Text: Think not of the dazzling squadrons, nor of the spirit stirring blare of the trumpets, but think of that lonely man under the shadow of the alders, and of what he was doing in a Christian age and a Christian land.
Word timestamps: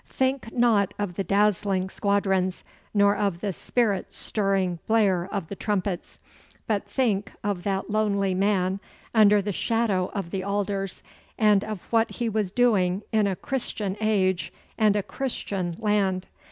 Think 0.09 0.51
not 0.51 0.95
of 0.97 1.13
the 1.13 1.23
dazzling 1.23 1.87
squadrons, 1.91 2.63
nor 2.91 3.15
of 3.15 3.41
the 3.41 3.53
spirit 3.53 4.11
stirring 4.11 4.79
blare 4.87 5.29
of 5.31 5.45
the 5.47 5.55
trumpets, 5.55 6.17
but 6.65 6.87
think 6.89 7.31
of 7.43 7.61
that 7.65 7.91
lonely 7.91 8.33
man 8.33 8.79
under 9.13 9.43
the 9.43 9.51
shadow 9.51 10.09
of 10.15 10.31
the 10.31 10.41
alders, 10.43 11.03
and 11.37 11.63
of 11.63 11.83
what 11.91 12.13
he 12.13 12.29
was 12.29 12.49
doing 12.51 13.03
in 13.11 13.27
a 13.27 13.35
Christian 13.35 13.95
age 14.01 14.51
and 14.75 14.95
a 14.95 15.03
Christian 15.03 15.75
land. 15.77 16.25